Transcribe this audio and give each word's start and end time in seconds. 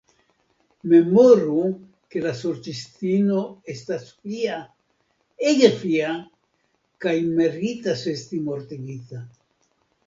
Memoru 0.93 1.65
ke 2.15 2.23
la 2.23 2.31
Sorĉistino 2.39 3.43
estas 3.75 4.09
Fia, 4.15 4.57
ege 5.53 5.71
Fia, 5.85 6.17
kaj 7.07 7.17
meritas 7.41 8.09
esti 8.17 8.43
mortigita. 8.51 9.27